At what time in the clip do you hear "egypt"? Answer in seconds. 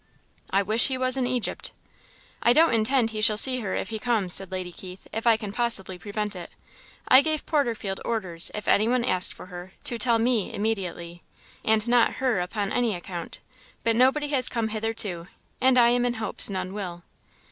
1.27-1.73